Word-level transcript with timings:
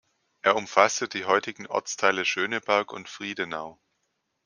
Er 0.41 0.55
umfasste 0.55 1.07
die 1.07 1.25
heutigen 1.25 1.67
Ortsteile 1.67 2.25
Schöneberg 2.25 2.91
und 2.91 3.07
Friedenau. 3.07 3.79